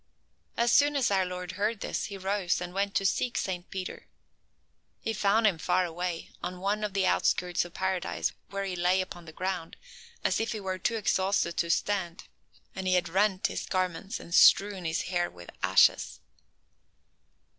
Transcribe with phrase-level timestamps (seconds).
[0.57, 4.07] As soon as our Lord heard this, He rose and went to seek Saint Peter.
[4.99, 8.99] He found him far away, on one of the outskirts of Paradise, where he lay
[8.99, 9.75] upon the ground,
[10.23, 12.23] as if he were too exhausted to stand,
[12.75, 16.19] and he had rent his garments and strewn his hair with ashes.